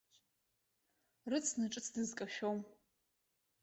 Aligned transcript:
Рыцны 1.31 1.65
ҿыц 1.71 1.85
дызкашәом. 1.93 2.59